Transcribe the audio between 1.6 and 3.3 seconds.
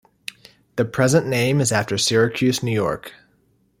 is after Syracuse, New York.